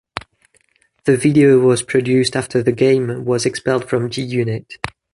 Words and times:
The 1.05 1.15
video 1.15 1.59
was 1.59 1.83
produced 1.83 2.35
after 2.35 2.63
The 2.63 2.71
Game 2.71 3.23
was 3.23 3.45
expelled 3.45 3.87
from 3.87 4.09
G-Unit. 4.09 4.77